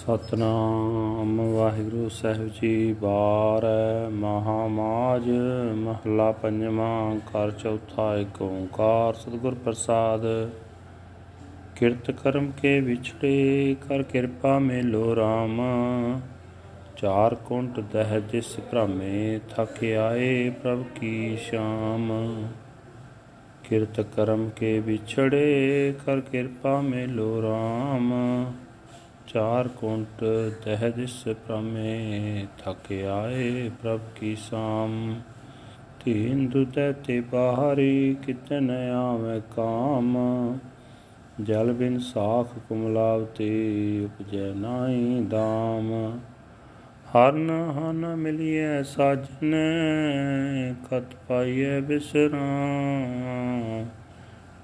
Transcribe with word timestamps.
ਸਤਨਾਮ। 0.00 1.40
ਵਾਹਿਗੁਰੂ 1.54 2.08
ਸਾਹਿਬ 2.08 2.50
ਜੀ 2.62 2.92
ਬਾਰ 2.92 3.64
ਮਹਾਮਾਜ, 4.10 5.28
ਮਹਲਾ 5.74 6.32
ਪੰਜਵਾਂ 6.32 7.16
ਕਰ 7.16 7.50
ਚੌਥਾ 7.50 8.16
ਏਕ 8.16 8.42
ਓੰਕਾਰ। 8.42 9.14
ਸਤਿਗੁਰ 9.14 9.54
ਪ੍ਰਸਾਦ, 9.54 10.22
ਕਿਰਤ 11.76 12.10
ਕਰਮ 12.10 12.50
ਕੇ 12.50 12.80
ਵਿਛੜੇ, 12.80 13.76
ਕਰ 13.88 14.02
ਕਿਰਪਾ 14.02 14.58
ਮੇਲੋ 14.58 15.12
RAM 15.14 15.60
ਚਾਰ 16.96 17.34
ਕੁੰਟ 17.34 17.80
ਦਹਿ 17.80 18.20
ਜਿਸ 18.20 18.56
ਭ੍ਰਮੇ, 18.70 19.40
ਥਕ 19.50 19.84
ਆਏ 19.84 20.50
ਪ੍ਰਭ 20.50 20.82
ਕੀ 21.00 21.36
ਸ਼ਾਮ। 21.36 22.10
ਕਿਰਤ 23.64 24.00
ਕਰਮ 24.00 24.48
ਕੇ 24.48 24.80
ਵਿਛੜੇ, 24.80 25.94
ਕਰ 26.06 26.20
ਕਿਰਪਾ 26.20 26.80
ਮੇਲੋ 26.80 27.30
RAM 27.40 28.12
ਚਾਰ 29.34 29.68
ਕੁੰਟ 29.68 30.24
ਤਹਿ 30.64 30.90
ਦਿਸ 30.90 31.24
ਪ੍ਰਮੇ 31.24 32.46
ਥਕ 32.58 32.92
ਆਏ 32.92 33.70
ਪ੍ਰਭ 33.82 34.00
ਕੀ 34.16 34.36
ਸਾਮ। 34.36 35.20
ਤੀਨ 36.04 36.48
ਦੁਤੈ 36.48 36.92
ਤੇ 36.92 37.20
ਬਾਹਰੀ 37.20 38.16
ਕਿਤਨ 38.26 38.70
ਆਵੇ 38.94 39.42
ਕਾਮ। 39.56 40.18
ਜਲ 41.42 41.72
ਬਿਨ 41.72 41.98
ਸਾਖ 41.98 42.48
ਕੁਮਲਾਵਤੀ 42.68 44.04
ਉਪਜੈ 44.04 44.54
ਨਾਹੀ 44.54 45.20
ਦਾਮ। 45.20 46.18
ਹਰਨ 47.10 47.50
ਹਨ 47.50 48.16
ਮਿਲਿਐ 48.16 48.82
ਸਾਜਨ, 48.82 49.54
ਖਤ 50.90 51.04
ਪਾਈਐ 51.28 51.80
ਬਿਸਰਾਂ 51.80 53.84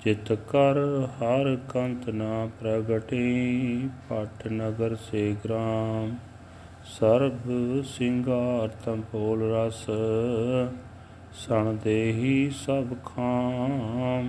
ਚਿਤ 0.07 0.33
ਕਰ 0.33 0.79
ਹਰ 1.05 1.59
ਕੰਤ 1.69 2.11
ਨਾ 2.11 2.49
ਪ੍ਰਗਟੀ, 2.61 3.89
ਪਟ 4.11 4.47
ਨਗਰ 4.47 4.97
ਸੇ 4.97 5.37
ਗ੍ਰਾਮ। 5.45 6.17
ਸਰਬ 6.85 7.51
ਸਿੰਗਾਰ 7.85 8.69
ਤੰਪੋਲ 8.69 9.43
ਰਸ, 9.43 9.87
ਸਣ 11.33 11.73
ਦੇਹੀ 11.73 12.51
ਸਭ 12.51 12.85
ਖਾਮ। 13.05 14.29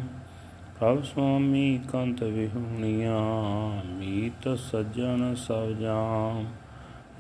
ਪ੍ਰਭ 0.79 1.03
ਸੁਆਮੀ 1.03 1.79
ਕੰਤ 1.91 2.23
ਵਿਹੁਣੀਆਂ, 2.23 3.85
ਮੀਤ 3.85 4.57
ਸੱਜਣ 4.59 5.35
ਸਭ 5.35 5.67
ਜਾਮ। 5.67 6.45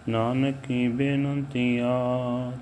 ਨਾਨਕੀ 0.09 0.87
ਬੇਨੰਤੀਆ, 0.87 1.97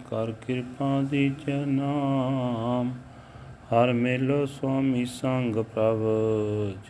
ਕਰ 0.09 0.31
ਕਿਰਪਾ 0.31 1.01
ਦੀ 1.01 1.31
ਜਨਾਮ 1.47 2.93
ਹਰ 3.65 3.93
ਮੇਲੋ 3.93 4.45
ਸੁਆਮੀ 4.45 5.05
ਸੰਗ 5.05 5.55
ਪ੍ਰਭ, 5.55 5.99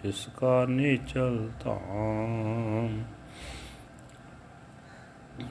ਜਿਸ 0.03 0.29
ਕਾ 0.37 0.65
ਨਿਚਲ 0.65 1.49
ਧਾਮ। 1.63 3.03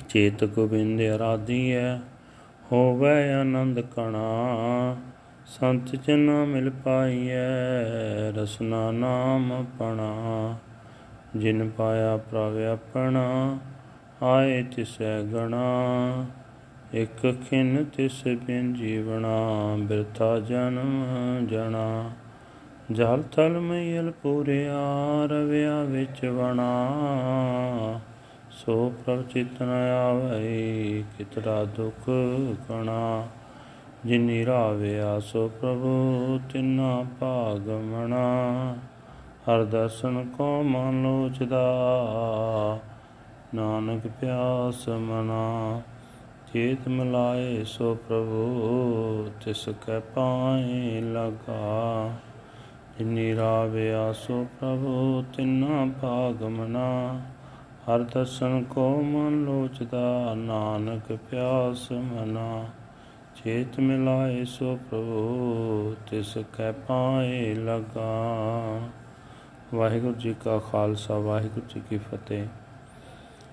ਚੇਤ 0.09 0.45
ਗੋਬਿੰਦ 0.45 1.01
ਅਰਾਧੀਐ 1.17 1.97
ਹੋਵੇ 2.73 3.33
ਆਨੰਦ 3.33 3.81
ਕਣਾ। 3.81 4.33
ਸੰਤ 5.47 5.97
ਜਨਾ 5.97 6.45
ਮਿਲ 6.45 6.71
ਪਾਈਐ, 6.71 7.45
ਰਸਨਾ 8.37 8.91
ਨਾਮ 8.91 9.67
ਪਣਾ। 9.79 10.55
ਜਿਨ 11.37 11.71
ਪਾਇਆ 11.71 12.17
ਪ੍ਰਭ 12.17 12.57
ਆਪਣਾ, 12.57 13.59
ਆਏ 14.23 14.63
ਤਿਸੈ 14.63 15.23
ਗਣਾ। 15.23 15.67
ਇਕ 16.95 17.37
ਖਿਨ 17.51 17.85
ਤਿਸ 17.85 18.23
ਬਿਨ 18.47 18.75
ਜੀਵਣਾ, 18.75 19.77
ਬਿਰਥਾ 19.79 20.39
ਜਨਮ 20.39 21.05
ਜਣਾ। 21.47 22.11
ਜਲ 22.93 23.23
ਥਲ 23.23 23.61
ਮਈਲ 23.61 24.11
ਪੂਰਿਆ, 24.11 24.77
ਰਵਿਆ 25.27 25.83
ਵਿੱਚ 25.83 26.27
ਵਣਾ। 26.27 26.91
ਸੋ 28.51 28.93
ਪ੍ਰਭ 29.07 29.23
ਚਿਤਨ 29.23 29.69
ਆਵੈ, 30.09 31.03
ਕਿਤਰਾ 31.19 31.65
ਦੁਖ 31.65 32.11
ਕਣਾ। 32.69 33.27
ਜਿਨੀ 34.05 34.47
ਰਾਵਿਆ, 34.47 35.21
ਸੋ 35.21 35.49
ਪ੍ਰਭੂ 35.49 36.41
ਤਿਨਾ 36.53 37.05
ਭਾਗ 37.21 37.69
ਮਣਾ। 37.69 38.77
ਹਰ 39.49 39.65
ਦਰਸ਼ਨ 39.65 40.31
ਕੋ 40.39 40.63
ਮਨ 40.63 41.03
ਲੋਚਦਾ, 41.03 41.67
ਨਾਨਕ 43.55 44.07
ਪਿਆਸ 44.07 44.89
ਮਨਾ। 44.89 45.83
ਚੇਤ 46.55 46.89
ਮਿਲਾਏ 46.89 47.65
ਸੋ 47.65 47.95
ਪ੍ਰਭੂ, 47.95 49.31
ਤਿਸ 49.45 49.69
ਕੈ 49.69 50.01
ਪਾਏ 50.01 51.01
ਲਗਾ। 51.01 52.11
ਜਿਨੀ 52.99 53.37
ਰਾਵਿਆ 53.37 54.13
ਸੋ 54.13 54.47
ਪ੍ਰਭੂ, 54.61 55.25
ਤਿਨਾ 55.37 55.87
ਭਾਗ 56.03 56.43
ਮਨਾ। 56.43 57.21
ਹਰ 57.89 58.03
ਦਰਸ਼ਨ 58.03 58.65
ਕੋ 58.65 59.03
ਮਨ 59.03 59.45
ਲੋਚਦਾ, 59.45 60.35
ਨਾਨਕ 60.35 61.19
ਪਿਆਸ 61.31 61.93
ਮਨਾ। 61.93 62.65
ਚੇਤ 63.37 63.81
ਮਿਲਾਏ 63.81 64.45
ਸੋ 64.45 64.79
ਪ੍ਰਭੂ, 64.91 65.97
ਤਿਸ 66.11 66.39
ਕੈ 66.57 66.73
ਪਾਏ 66.73 67.55
ਲਗਾ। 67.55 68.81
ਵਾਹਿਗੁਰੂ 69.75 70.15
ਜੀ 70.15 70.35
ਕਾ 70.45 70.59
ਖਾਲਸਾ, 70.59 71.19
ਵਾਹਿਗੁਰੂ 71.19 71.67
ਜੀ 71.75 71.83
ਕੀ 71.91 71.99
ਫਤਿਹ। 71.99 72.47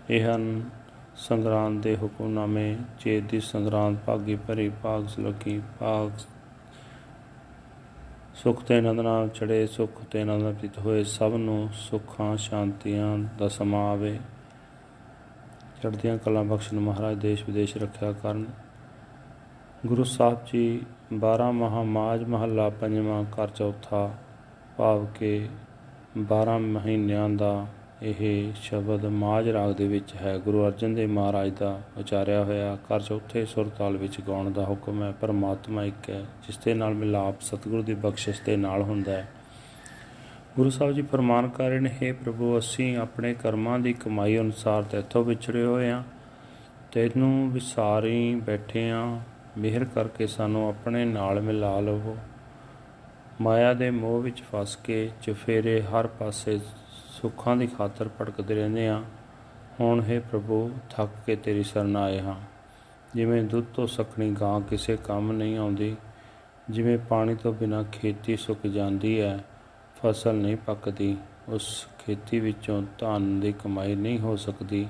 ਇਹ 0.10 0.36
ਹਨ 0.36 0.62
ਸੰਗਰਾਂਦ 1.16 1.82
ਦੇ 1.82 1.98
ਹੁਕਮਨਾਮੇ 2.02 2.78
ਚੇਤ 3.00 3.24
ਦੀ 3.24 3.40
ਸੰਗਰਾਂਦ 3.40 3.98
ਭਾਗੀ 4.06 4.36
ਭਰੀ 4.36 4.72
ਭਾਗ 4.84 5.08
ਸੁਲਕੀ 5.08 5.62
ਭਾਗ 5.80 6.12
ਸੁਖ 8.36 8.64
ਤੇ 8.64 8.78
ਆਨੰਦ 8.78 9.00
ਨਾਲ 9.00 9.30
ਚੜੇ 9.30 9.68
ਸੁਖ 9.68 10.04
ਤੇ 10.04 10.22
ਆਨੰਦ 10.22 10.44
ਨਾਲ 10.44 10.54
ਪ੍ਰੀਤ 10.54 10.80
ਹੋਏ, 10.80 11.04
ਸਭ 11.04 11.34
ਨੂੰ 11.36 11.70
ਸੁੱਖਾਂ, 11.74 12.38
ਸ਼ਾਂਤੀਆਂ 12.38 13.18
ਦਾ 13.18 13.48
ਸਮਾ 13.48 13.92
ਆਵੇ। 13.92 14.20
ਚੜ੍ਹਦੀਆਂ 15.84 16.18
ਕਲਾ 16.18 16.44
ਬਖਸ਼ਣ 16.44 16.80
ਮਹਾਰਾਜ 16.80 17.18
ਦੇਸ਼ 17.18 17.44
ਵਿਦੇਸ਼ 17.48 17.78
ਰੱਖਿਆ 17.78 18.12
ਕਰਨ। 18.12 18.46
ਗੁਰੂ 19.86 20.04
ਸਾਹਿਬ 20.04 20.38
ਜੀ 20.54 20.82
12 21.14 21.52
ਮਹਾ 21.52 21.84
ਮਾਜ 21.84 22.24
ਮਹੱਲਾ 22.24 22.70
ਪੰਜਵਾਂ 22.70 23.26
ਕਰ 23.32 23.48
ਚੌਥਾ 23.48 24.12
ਭਾਵ 24.78 25.06
ਕੇ 25.06 25.50
12 26.18 26.58
ਮਹੀਨਿਆਂ 26.58 27.30
ਦਾ 27.30 27.68
ਇਹ 28.04 28.54
ਸ਼ਬਦ 28.56 29.06
ਮਾਜ 29.06 29.50
ਰਾਗ 29.50 29.74
ਦੇ 29.74 29.88
ਵਿੱਚ 29.88 30.16
ਹੈ। 30.16 30.38
ਗੁਰੂ 30.38 30.66
ਅਰਜਨ 30.66 30.94
ਦੇਵ 30.96 31.10
ਮਹਾਰਾਜ 31.10 31.52
ਦਾ 31.52 31.82
ਉਚਾਰਿਆ 31.98 32.44
ਹੋਇਆ 32.44 32.76
ਕਰ 32.76 33.02
ਚੌਥੇ 33.02 33.46
ਸੁਰ 33.46 33.70
ਤਾਲ 33.70 33.98
ਵਿੱਚ 33.98 34.22
ਗਾਉਣ 34.22 34.52
ਦਾ 34.52 34.66
ਹੁਕਮ 34.66 35.04
ਹੈ, 35.04 35.12
ਪਰਮਾਤਮਾ 35.12 35.84
ਇੱਕ 35.84 36.10
ਹੈ, 36.10 36.22
ਜਿਸ 36.22 36.58
ਦੇ 36.58 36.74
ਨਾਲ 36.74 36.94
ਮਿਲਾਪ 36.94 37.42
ਸਤਿਗੁਰੂ 37.42 37.84
ਦੀ 37.84 37.94
ਬਖਸ਼ਿਸ਼ 37.94 38.42
ਦੇ 38.46 38.58
ਨਾਲ 38.58 38.82
ਹੁੰਦਾ 38.82 39.12
ਹੈ। 39.12 39.32
ਗੁਰੂ 40.56 40.70
ਸਾਹਿਬ 40.70 40.94
ਜੀ 40.94 41.02
ਫਰਮਾਨ 41.02 41.50
ਕਰ 41.50 41.70
ਰਹੇ 41.70 41.80
ਨੇ 41.80 41.90
हे 41.90 42.16
ਪ੍ਰਭੂ, 42.24 42.60
ਅਸੀਂ 42.60 42.98
ਆਪਣੇ 42.98 43.34
ਕਰਮਾਂ 43.34 43.80
ਦੀ 43.80 43.94
ਕਮਾਈ 43.94 44.38
ਅਨੁਸਾਰ 44.38 44.84
ਤੇਥੋਂ 44.84 45.24
ਵਿਛੜੇ 45.24 45.64
ਹੋਏ 45.64 45.90
ਹਾਂ। 45.92 46.04
ਤੈਨੂੰ 46.92 47.52
ਵਿਸਾਰੀ 47.52 48.36
ਬੈਠੇ 48.36 48.90
ਹਾਂ। 48.90 49.20
ਮਿਹਰ 49.58 49.86
ਕਰਕੇ 49.86 50.28
ਸਾਨੂੰ 50.28 50.70
ਆਪਣੇ 50.70 51.06
ਨਾਲ 51.06 51.42
ਮਿਲਾ 51.42 51.80
ਲਵੋ। 51.80 52.18
ਮਾਇਆ 53.42 53.74
ਦੇ 53.74 53.92
ਮੋਹ 53.92 54.22
ਵਿੱਚ 54.22 54.44
ਫਸ 54.52 54.76
ਕੇ 54.76 55.10
ਚਫੇਰੇ 55.22 55.82
ਹਰ 55.82 56.08
ਪਾਸੇ 56.08 56.60
ਸੁੱਖਾਂ 57.12 57.56
ਦੀ 57.56 57.68
ਖਾਤਰ 57.68 58.10
ਭਟਕਦੇ 58.22 58.56
ਰਹਿੰਦੇ 58.56 58.88
ਆ 58.88 59.04
ਹੁਣ 59.80 60.02
ਹੈ 60.02 60.20
ਪ੍ਰਭੂ, 60.20 60.72
ਥੱਕ 60.90 61.10
ਕੇ 61.26 61.36
ਤੇਰੀ 61.36 61.64
ਸ਼ਰਨ 61.64 61.96
ਆਏ 61.96 62.20
ਹਾਂ। 62.20 62.36
ਜਿਵੇਂ 63.16 63.44
ਦੁੱਧ 63.44 63.66
ਤੋਂ 63.74 63.88
ਸਖਣੀ 63.88 64.32
ਗਾਂ 64.32 64.62
ਕਿਸੇ 64.62 64.98
ਕੰਮ 64.98 65.32
ਨਹੀਂ 65.32 65.58
ਆਉਂਦੀ, 65.58 65.96
ਜਿਵੇਂ 66.70 66.98
ਪਾਣੀ 66.98 67.36
ਤੋਂ 67.36 67.54
ਬਿਨਾ 67.54 67.84
ਖੇਤੀ 67.84 68.38
ਸੁੱਕ 68.38 68.68
ਜਾਂਦੀ 68.68 69.22
ਹੈ, 69.22 69.40
ਫਸਲ 69.96 70.36
ਨਹੀਂ 70.36 70.58
ਪੱਕਦੀ, 70.58 71.18
ਉਸ 71.50 71.88
ਖੇਤੀ 72.06 72.40
ਵਿੱਚੋਂ 72.40 72.84
ਧਨ 72.98 73.40
ਦੀ 73.40 73.52
ਕਮਾਈ 73.52 73.96
ਨਹੀਂ 73.96 74.20
ਹੋ 74.20 74.36
ਸਕਦੀ, 74.36 74.88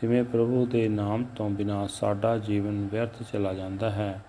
ਤਿਵੇਂ 0.00 0.24
ਪ੍ਰਭੂ 0.24 0.66
ਦੇ 0.66 0.88
ਨਾਮ 0.88 1.24
ਤੋਂ 1.24 1.50
ਬਿਨਾ 1.50 1.86
ਸਾਡਾ 1.86 2.38
ਜੀਵਨ 2.38 2.88
ਵਿਅਰਥ 2.92 3.22
ਚਲਾ 3.32 3.54
ਜਾਂਦਾ 3.54 3.90
ਹੈ। 3.90 4.22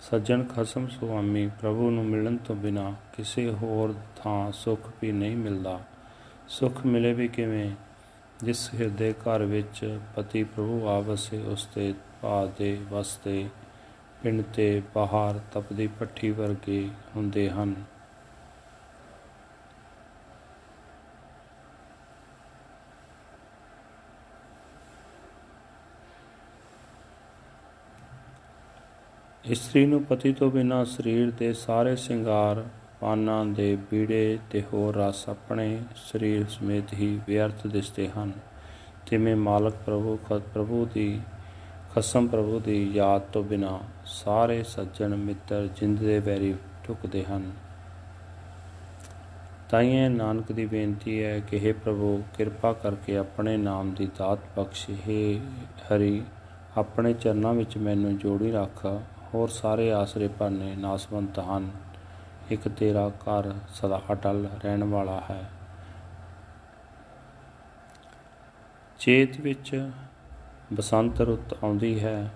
ਸੱਜਣ 0.00 0.44
ਖਸਮ 0.44 0.88
ਸੁਆਮੀ 0.88 1.46
ਪ੍ਰਭੂ 1.46 1.90
ਨੂੰ 1.90 2.04
ਮਿਲਣ 2.04 2.36
ਤੋਂ 2.36 2.56
ਬਿਨਾ 2.56 2.94
ਕਿਸੇ 3.16 3.50
ਹੋਰ 3.50 3.94
ਥਾਂ 4.16 4.52
ਸੁੱਖ 4.52 4.88
ਵੀ 5.02 5.12
ਨਹੀਂ 5.12 5.36
ਮਿਲਦਾ। 5.36 5.80
ਸੁਖ 6.50 6.86
ਮਿਲੇ 6.86 7.12
ਵੀ 7.12 7.28
ਕਿਵੇਂ? 7.28 7.70
ਜਿਸ 8.44 8.70
ਹਿਰਦੇ 8.74 9.12
ਘਰ 9.12 9.42
ਵਿੱਚ 9.42 9.98
ਪਤੀ 10.16 10.44
ਪ੍ਰਭੂ 10.44 10.88
ਆਵਸੇ, 10.88 11.38
ਉਸ 11.38 11.66
ਤੇ 11.66 11.94
ਭਾ 12.22 12.46
ਦੇ 12.46 12.80
ਵਸਤੇ 12.90 13.48
ਪਿੰਡ 14.22 14.42
ਤੇ 14.54 14.82
ਬਾਹਰ 14.94 15.40
ਤਪਦੀ 15.52 15.86
ਪੱਠੀ 15.86 16.30
ਵਰਗੇ 16.30 16.88
ਹੁੰਦੇ 17.16 17.50
ਹਨ। 17.50 17.74
ਇਸਤਰੀ 29.44 29.86
ਨੂੰ 29.86 30.04
ਪਤੀ 30.04 30.32
ਤੋਂ 30.32 30.50
ਬਿਨਾ 30.50 30.84
ਸਰੀਰ 30.84 31.30
ਦੇ 31.30 31.52
ਸਾਰੇ 31.52 31.96
ਸ਼ਿੰਗਾਰ 31.96 32.64
ਪਾਨਾਂ 33.00 33.44
ਦੇ 33.44 33.76
ਬੀੜੇ 33.90 34.38
ਤੇ 34.50 34.62
ਹੋਰ 34.72 34.96
ਰਸ 34.96 35.28
ਆਪਣੇ 35.28 35.78
ਸਰੀਰ 35.96 36.46
ਸਮੇਤ 36.48 36.92
ਹੀ 36.92 37.20
ਵਿਅਰਥ 37.26 37.66
ਦਿਸਦੇ 37.66 38.08
ਹਨ। 38.08 38.32
ਤਿਵੇਂ 39.06 39.36
ਮਾਲਕ 39.36 39.74
ਪ੍ਰਭੂ 39.86 40.16
ਖਤ 40.16 40.42
ਪ੍ਰਭੂ 40.54 40.88
ਦੀ, 40.94 41.20
ਖਸਮ 41.94 42.26
ਪ੍ਰਭੂ 42.26 42.60
ਦੀ 42.60 42.90
ਯਾਦ 42.92 43.22
ਤੋਂ 43.22 43.42
ਬਿਨਾ 43.42 43.80
ਸਾਰੇ 44.04 44.62
ਸੱਜਣ 44.62 45.16
ਮਿੱਤਰ 45.16 45.68
ਜਿੰਦ 45.76 45.98
ਦੇ 45.98 46.18
ਵੈਰੀ 46.18 46.54
ਟੁਕਦੇ 46.86 47.24
ਹਨ। 47.24 47.50
ਤਾਈਏ 49.70 50.08
ਨਾਨਕ 50.08 50.52
ਦੀ 50.52 50.66
ਬੇਨਤੀ 50.66 51.24
ਹੈ 51.24 51.40
ਕਿ 51.40 51.70
हे 51.70 51.78
ਪ੍ਰਭੂ, 51.84 52.22
ਕਿਰਪਾ 52.36 52.72
ਕਰਕੇ 52.72 53.16
ਆਪਣੇ 53.16 53.56
ਨਾਮ 53.56 53.94
ਦੀ 53.94 54.08
ਦਾਤ 54.18 54.38
ਬਖਸ਼। 54.56 54.90
हे 54.90 55.40
ਹਰੀ, 55.86 56.22
ਆਪਣੇ 56.76 57.12
ਚਰਨਾਂ 57.12 57.54
ਵਿੱਚ 57.54 57.76
ਮੈਨੂੰ 57.78 58.18
ਜੋੜੀ 58.18 58.52
ਰੱਖ। 58.52 58.86
ਹੋਰ 59.34 59.48
ਸਾਰੇ 59.48 59.92
ਆਸਰੇ 59.92 60.28
ਭਾਨੇ 60.28 60.76
ਨਾਸਵੰਤ 60.76 61.38
ਹਨ। 61.38 61.70
ਇੱਕ 62.50 62.68
ਤੇਰਾ 62.68 63.08
ਘਰ 63.08 63.54
ਸਦਾ 63.68 64.02
ਅਟਲ 64.12 64.48
ਰਹਿਣ 64.64 64.84
ਵਾਲਾ 64.84 65.22
ਹੈ। 65.30 65.50
ਚੇਤ 68.98 69.40
ਵਿੱਚ 69.40 69.90
ਬਸੰਤ 70.72 71.20
ਰੁੱਤ 71.20 71.52
ਆਉਂਦੀ 71.64 72.04
ਹੈ। 72.04 72.32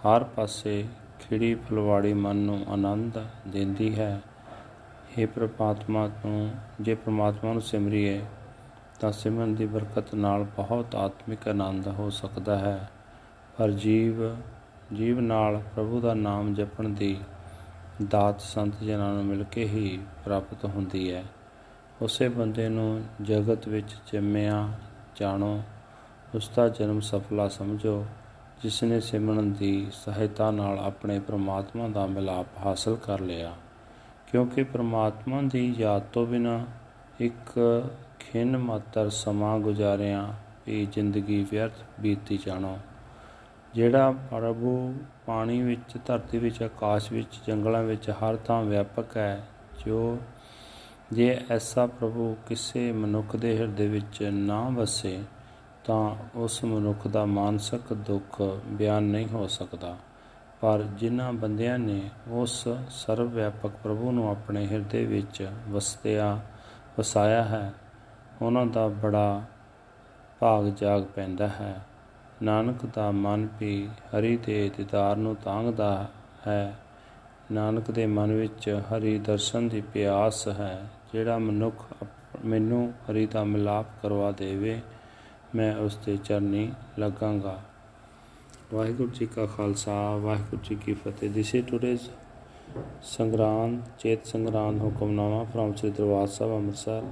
ਹਰ 0.00 0.24
ਪਾਸੇ 0.24 0.88
ਖਿੜੀ 1.20 1.54
ਫੁਲਵਾੜੀ 1.54 2.12
ਮਨ 2.12 2.36
ਨੂੰ 2.36 2.64
ਆਨੰਦ 2.68 3.18
ਦਿੰਦੀ 3.48 3.98
ਹੈ। 3.98 4.20
हे 5.18 5.28
ਪ੍ਰਮਾਤਮਾ 5.34 6.10
ਨੂੰ 6.26 6.50
ਜੇ 6.80 6.94
ਪ੍ਰਮਾਤਮਾ 6.94 7.52
ਨੂੰ 7.52 7.62
ਸਿਮਰੀਏ, 7.62 8.24
ਤਾਂ 9.00 9.12
ਸਿਮਰਨ 9.12 9.54
ਦੀ 9.54 9.66
ਬਰਕਤ 9.66 10.14
ਨਾਲ 10.14 10.44
ਬਹੁਤ 10.44 10.94
ਆਤਮਿਕ 10.94 11.48
ਆਨੰਦ 11.48 11.88
ਹੋ 11.88 12.10
ਸਕਦਾ 12.10 12.58
ਹੈ। 12.58 12.90
ਪਰ 13.58 13.70
ਜੀਵ 13.70 14.36
ਜੀਵ 14.94 15.20
ਨਾਲ 15.20 15.62
ਪ੍ਰਭੂ 15.74 16.00
ਦਾ 16.00 16.14
ਨਾਮ 16.14 16.54
ਜਪਣ 16.54 16.88
ਦੀ 16.88 17.20
ਦਾਤ 18.08 18.40
ਸੰਤ 18.40 18.84
ਜਨਾਂ 18.84 19.14
ਨੂੰ 19.14 19.24
ਮਿਲ 19.24 19.44
ਕੇ 19.44 19.64
ਹੀ 19.64 20.00
ਪ੍ਰਾਪਤ 20.24 20.64
ਹੁੰਦੀ 20.64 21.12
ਹੈ। 21.12 21.24
ਉਸੇ 22.02 22.28
ਬੰਦੇ 22.28 22.68
ਨੂੰ 22.68 23.04
ਜਗਤ 23.22 23.68
ਵਿੱਚ 23.68 23.96
ਜੰਮਿਆ, 24.12 24.68
ਜਾਣੋ, 25.16 25.62
ਉਸ 26.34 26.50
ਦਾ 26.56 26.68
ਜਨਮ 26.68 27.00
ਸਫਲਾ 27.00 27.48
ਸਮਝੋ, 27.48 28.06
ਜਿਸ 28.62 28.82
ਨੇ 28.82 29.00
ਸਿਮਰਨ 29.00 29.52
ਦੀ 29.52 29.86
ਸਹਾਇਤਾ 29.92 30.50
ਨਾਲ 30.50 30.78
ਆਪਣੇ 30.78 31.20
ਪ੍ਰਮਾਤਮਾ 31.20 31.88
ਦਾ 31.88 32.06
ਮਿਲਾਪ 32.06 32.46
ਹਾਸਲ 32.66 32.96
ਕਰ 32.96 33.20
ਲਿਆ। 33.20 33.52
ਕਿਉਂਕਿ 34.26 34.62
ਪ੍ਰਮਾਤਮਾ 34.62 35.42
ਦੀ 35.42 35.74
ਯਾਦ 35.78 36.02
ਤੋਂ 36.02 36.26
ਬਿਨਾ 36.26 36.64
ਇੱਕ 37.20 37.84
ਖਿੰਨ 38.18 38.58
ਮਾਤਰ 38.58 39.10
ਸਮਾਂ 39.10 39.58
ਗੁਜ਼ਾਰਿਆ 39.58 40.34
ਵੀ 40.66 40.86
ਜ਼ਿੰਦਗੀ 40.92 41.46
ਵਿਅਰਥ 41.50 41.72
ਬੀਤੀ 42.00 42.38
ਜਾਣੋ। 42.46 42.78
ਜਿਹੜਾ 43.74 44.10
ਪ੍ਰਭੂ 44.10 44.94
ਪਾਣੀ 45.26 45.62
ਵਿੱਚ, 45.62 45.98
ਧਰਤੀ 46.06 46.38
ਵਿੱਚ, 46.38 46.62
ਆਕਾਸ਼ 46.62 47.12
ਵਿੱਚ, 47.12 47.40
ਜੰਗਲਾਂ 47.46 47.82
ਵਿੱਚ, 47.82 48.10
ਹਰ 48.10 48.36
ਥਾਂ 48.36 48.62
ਵਿਆਪਕ 48.62 49.16
ਹੈ, 49.16 49.44
ਜੋ 49.86 50.18
ਜੇ 51.12 51.40
ਐਸਾ 51.50 51.86
ਪ੍ਰਭੂ 51.86 52.36
ਕਿਸੇ 52.46 52.92
ਮਨੁੱਖ 52.92 53.36
ਦੇ 53.36 53.58
ਹਿਰਦੇ 53.58 53.88
ਵਿੱਚ 53.88 54.22
ਨਾ 54.22 54.68
ਵਸੇ, 54.68 55.22
ਤਾਂ 55.84 56.16
ਉਸ 56.34 56.64
ਮਨੁੱਖ 56.64 57.08
ਦਾ 57.08 57.24
ਮਾਨਸਿਕ 57.24 57.92
ਦੁੱਖ 57.92 58.42
ਬਿਆਨ 58.66 59.02
ਨਹੀਂ 59.02 59.28
ਹੋ 59.28 59.46
ਸਕਦਾ। 59.46 59.96
ਪਰ 60.60 60.82
ਜਿਨ੍ਹਾਂ 60.82 61.32
ਬੰਦਿਆਂ 61.32 61.78
ਨੇ 61.78 62.10
ਉਸ 62.28 62.68
ਸਰਵ 62.90 63.28
ਵਿਆਪਕ 63.28 63.70
ਪ੍ਰਭੂ 63.82 64.12
ਨੂੰ 64.12 64.30
ਆਪਣੇ 64.30 64.66
ਹਿਰਦੇ 64.66 65.04
ਵਿੱਚ 65.04 65.48
ਵਸਦਿਆ 65.68 66.40
ਵਸਾਇਆ 66.98 67.44
ਹੈ, 67.44 67.72
ਉਹਨਾਂ 68.42 68.66
ਦਾ 68.66 68.88
ਬੜਾ 68.88 69.42
ਭਾਗ 70.40 70.66
ਜਾਗ 70.66 71.02
ਪੈਂਦਾ 71.02 71.48
ਹੈ। 71.48 71.80
ਨਾਨਕ 72.42 72.86
ਦਾ 72.94 73.10
ਮਨ 73.10 73.48
ਵੀ 73.60 73.86
ਹਰੀ 73.86 74.36
ਦੇ 74.36 74.70
ਦੀਦਾਰ 74.76 75.16
ਨੂੰ 75.16 75.36
ਤਾਂਗਦਾ 75.36 76.08
ਹੈ। 76.46 76.78
ਨਾਨਕ 77.52 77.90
ਦੇ 77.90 78.06
ਮਨ 78.06 78.32
ਵਿੱਚ 78.32 78.80
ਹਰੀ 78.80 79.18
ਦਰਸ਼ਨ 79.18 79.68
ਦੀ 79.68 79.80
ਪਿਆਸ 79.80 80.48
ਹੈ। 80.48 80.88
ਜਿਹੜਾ 81.12 81.38
ਮਨੁੱਖ 81.38 81.84
ਮੈਨੂੰ 82.44 82.92
ਹਰੀ 83.10 83.26
ਦਾ 83.26 83.44
ਮਿਲਾਪ 83.44 83.86
ਕਰਵਾ 84.02 84.32
ਦੇਵੇ, 84.32 84.80
ਮੈਂ 85.54 85.76
ਉਸ 85.76 85.96
ਦੇ 85.96 86.16
ਚਰਨੀ 86.16 86.72
ਲੱਗਾਂਗਾ। 86.98 87.60
ਵਾਹਿਗੁਰੂ 88.74 89.10
ਜੀ 89.10 89.26
ਕਾ 89.26 89.46
ਖਾਲਸਾ, 89.46 90.16
ਵਾਹਿਗੁਰੂ 90.16 90.62
ਜੀ 90.64 90.74
ਕੀ 90.74 90.94
ਫਤਿਹ। 90.94 91.30
This 91.30 91.54
is 91.54 91.66
today's 91.66 92.00
Sangrand, 93.02 93.82
Chet 93.98 94.26
Sangrand 94.26 94.80
Hukamnama 94.80 95.44
from 95.44 95.76
Sri 95.76 95.90
Darbar 95.90 96.26
Sahib 96.26 96.56
Amritsar. 96.56 97.02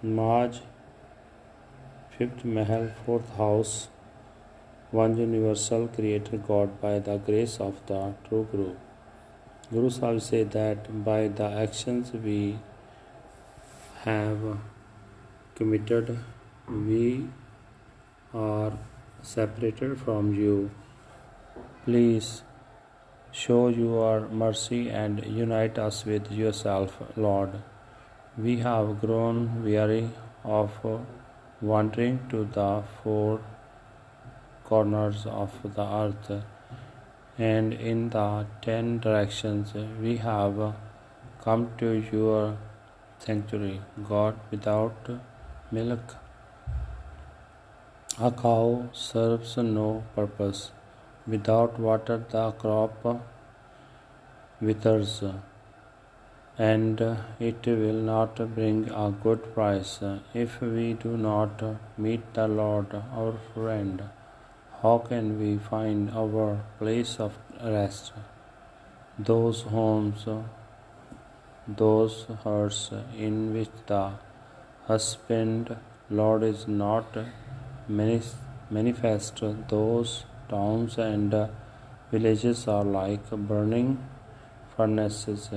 March 0.00 0.60
5th 2.16 2.44
Mahal 2.44 2.92
4th 3.04 3.36
house 3.36 3.88
one 4.92 5.16
universal 5.16 5.88
creator 5.88 6.36
God 6.36 6.80
by 6.80 7.00
the 7.00 7.16
grace 7.16 7.58
of 7.58 7.84
the 7.86 8.14
true 8.28 8.46
Guru. 8.52 8.76
Guru 9.72 9.90
Sahib 9.90 10.22
said 10.22 10.52
that 10.52 11.04
by 11.04 11.26
the 11.26 11.42
actions 11.42 12.12
we 12.12 12.60
have 14.04 14.38
committed 15.56 16.16
we 16.68 17.26
are 18.32 18.72
separated 19.22 19.98
from 19.98 20.32
you. 20.32 20.70
Please 21.84 22.42
show 23.32 23.66
your 23.66 24.28
mercy 24.28 24.90
and 24.90 25.26
unite 25.26 25.76
us 25.76 26.04
with 26.04 26.30
yourself 26.30 26.96
lord 27.16 27.50
we 28.42 28.58
have 28.58 29.00
grown 29.00 29.64
weary 29.64 30.08
of 30.44 30.70
wandering 31.60 32.20
to 32.30 32.44
the 32.56 32.82
four 33.02 33.40
corners 34.64 35.26
of 35.26 35.50
the 35.74 35.86
earth 36.02 36.30
and 37.38 37.72
in 37.72 38.08
the 38.10 38.46
ten 38.62 38.98
directions 38.98 39.72
we 40.00 40.16
have 40.18 40.74
come 41.42 41.70
to 41.78 41.90
your 42.12 42.56
sanctuary, 43.18 43.80
God 44.08 44.38
without 44.50 45.10
milk. 45.70 46.16
A 48.20 48.30
cow 48.30 48.88
serves 48.92 49.56
no 49.56 50.04
purpose. 50.14 50.70
Without 51.26 51.78
water, 51.78 52.24
the 52.30 52.50
crop 52.52 53.24
withers, 54.60 55.22
and 56.58 57.00
uh, 57.00 57.16
it 57.38 57.64
will 57.66 58.02
not 58.12 58.36
bring 58.54 58.90
a 58.90 59.10
good 59.22 59.54
price. 59.54 60.00
If 60.34 60.60
we 60.60 60.94
do 60.94 61.16
not 61.16 61.62
meet 61.96 62.34
the 62.34 62.48
Lord, 62.48 62.94
our 63.14 63.34
friend, 63.54 64.02
how 64.82 64.98
can 64.98 65.38
we 65.38 65.58
find 65.58 66.10
our 66.10 66.60
place 66.78 67.18
of 67.20 67.38
rest? 67.62 68.12
Those 69.18 69.62
homes 69.62 70.26
those 71.76 72.26
hearts 72.42 72.90
in 73.16 73.52
which 73.52 73.68
the 73.86 74.12
husband 74.86 75.76
Lord 76.08 76.42
is 76.42 76.66
not 76.66 77.18
manifest, 77.88 79.42
those 79.68 80.24
towns 80.48 80.96
and 80.96 81.48
villages 82.10 82.66
are 82.66 82.84
like 82.84 83.28
burning 83.30 83.98
furnaces. 84.74 85.50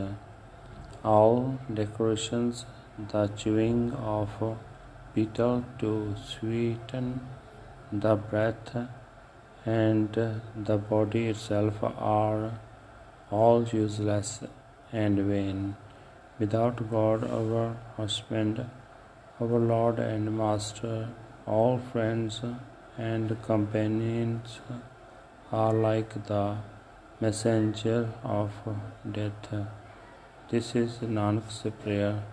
All 1.03 1.57
decorations, 1.73 2.65
the 3.11 3.27
chewing 3.35 3.93
of 3.93 4.29
betel 5.15 5.65
to 5.79 6.15
sweeten 6.23 7.21
the 7.91 8.15
breath, 8.15 8.75
and 9.65 10.13
the 10.13 10.77
body 10.77 11.27
itself 11.27 11.83
are 11.83 12.51
all 13.31 13.63
useless 13.63 14.41
and 14.91 15.17
vain 15.17 15.75
without 16.39 16.89
God, 16.89 17.23
our 17.29 17.75
husband, 17.97 18.65
our 19.39 19.59
Lord 19.59 19.99
and 19.99 20.35
Master, 20.37 21.09
all 21.45 21.79
friends 21.91 22.41
and 22.97 23.41
companions 23.43 24.59
are 25.51 25.73
like 25.73 26.25
the 26.27 26.57
messenger 27.19 28.09
of 28.23 28.51
death. 29.11 29.80
This 30.51 30.75
is 30.75 30.95
Nanak's 31.17 31.59
prayer. 31.81 32.23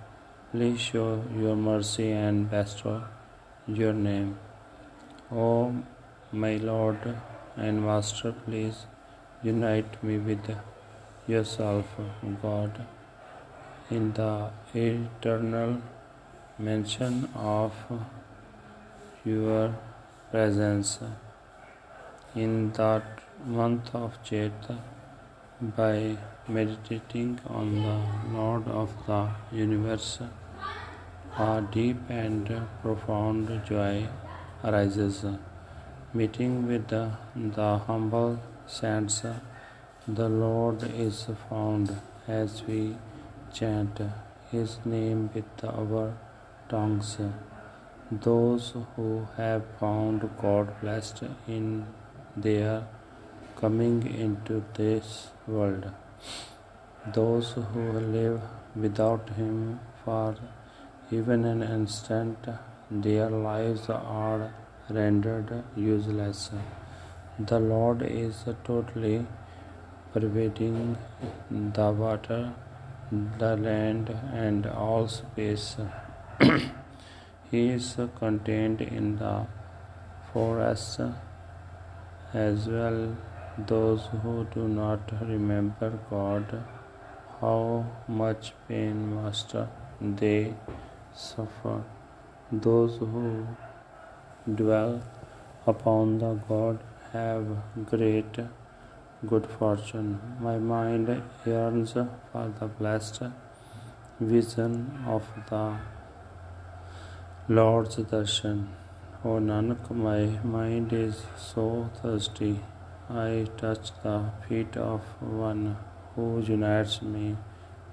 Please 0.51 0.81
show 0.81 1.23
your 1.41 1.55
mercy 1.55 2.07
and 2.11 2.51
bestow 2.51 2.95
your 3.69 3.93
name. 3.93 4.31
O 5.31 5.51
my 6.33 6.57
Lord 6.57 6.99
and 7.57 7.85
Master, 7.85 8.33
please 8.33 8.87
unite 9.45 10.03
me 10.03 10.19
with 10.19 10.51
yourself, 11.29 11.95
God 12.43 12.85
in 13.89 14.13
the 14.15 14.51
eternal 14.75 15.81
mention 16.59 17.29
of 17.37 17.73
your 19.25 19.75
presence 20.33 20.99
in 22.35 22.73
that 22.73 23.27
month 23.47 23.95
of 23.95 24.23
Chet 24.25 24.73
by 25.61 26.17
meditating 26.47 27.41
on 27.49 27.83
the 27.83 28.01
Lord 28.33 28.69
of 28.69 28.91
the 29.07 29.29
universe. 29.51 30.21
A 31.37 31.61
deep 31.73 31.97
and 32.09 32.49
profound 32.81 33.51
joy 33.67 34.07
arises. 34.63 35.25
Meeting 36.15 36.69
with 36.69 36.87
the, 36.89 37.11
the 37.35 37.79
humble 37.79 38.41
saints, 38.67 39.23
the 40.07 40.29
Lord 40.29 40.83
is 40.95 41.27
found 41.49 41.95
as 42.29 42.63
we 42.63 42.97
chant 43.53 44.01
His 44.53 44.79
name 44.85 45.29
with 45.35 45.65
our 45.65 46.17
tongues. 46.69 47.19
Those 48.13 48.75
who 48.95 49.27
have 49.37 49.65
found 49.81 50.31
God 50.41 50.81
blessed 50.81 51.25
in 51.49 51.85
their 52.37 52.87
coming 53.61 53.97
into 54.25 54.63
this 54.75 55.09
world. 55.47 55.87
those 57.17 57.49
who 57.73 57.85
live 58.15 58.41
without 58.85 59.29
Him 59.37 59.53
for 60.05 60.37
even 61.19 61.45
an 61.51 61.63
instant, 61.63 62.49
their 62.91 63.29
lives 63.31 63.89
are 63.89 64.53
rendered 64.99 65.53
useless. 65.77 66.51
The 67.51 67.61
Lord 67.61 68.03
is 68.03 68.45
totally 68.65 69.27
pervading 70.13 70.99
the 71.51 71.91
water, 72.03 72.41
the 73.39 73.57
land, 73.57 74.11
and 74.33 74.67
all 74.67 75.09
space. 75.09 75.77
he 77.51 77.69
is 77.71 77.97
contained 78.19 78.83
in 78.83 79.17
the 79.17 79.47
forests 80.33 81.01
as 82.35 82.69
well. 82.69 83.17
Those 83.67 84.07
who 84.23 84.47
do 84.55 84.69
not 84.69 85.01
remember 85.21 85.99
God, 86.09 86.63
how 87.41 87.87
much 88.07 88.53
pain 88.69 89.15
must 89.17 89.53
they 90.01 90.55
suffer? 91.13 91.83
Those 92.53 92.99
who 92.99 93.49
dwell 94.55 95.03
upon 95.67 96.19
the 96.21 96.35
God 96.49 96.79
have 97.13 97.45
great 97.85 98.39
good 99.27 99.45
fortune. 99.59 100.21
My 100.41 100.57
mind 100.59 101.21
yearns 101.45 101.95
for 101.95 102.53
the 102.61 102.69
blessed 102.69 103.25
vision 104.21 105.05
of 105.05 105.27
the 105.51 105.77
Lord's 107.49 107.97
darshan. 107.97 108.67
O 109.25 109.41
Nanak, 109.41 109.91
my 109.91 110.27
mind 110.45 110.93
is 110.93 111.23
so 111.37 111.91
thirsty. 112.01 112.61
I 113.10 113.48
touch 113.58 113.92
the 114.04 114.16
feet 114.44 114.78
of 114.78 115.02
one 115.42 115.76
who 116.14 116.28
unites 116.50 117.02
me 117.04 117.36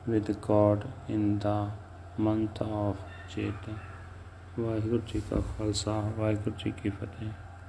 with 0.08 0.30
God 0.40 0.84
in 1.08 1.38
the 1.38 1.58
month 2.20 2.62
of 2.62 3.06
Chet. 3.28 3.70
Waheguru 4.60 5.00
ji 5.06 5.20
ਕਾ 5.20 5.40
ਖਾਲਸਾ 5.40 5.92
ਵਾਹਿਗੁਰੂ 6.18 6.54
ਜੀ 6.58 6.70
ਕੀ 6.82 6.90
ਫਤਿਹ 6.90 7.28